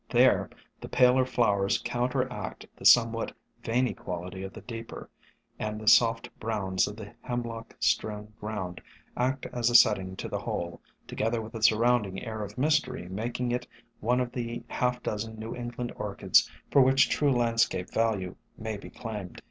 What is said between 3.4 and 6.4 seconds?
veiny quality of the deeper, and the soft